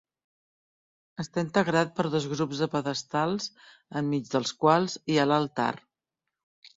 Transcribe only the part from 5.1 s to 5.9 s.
hi ha l'altar.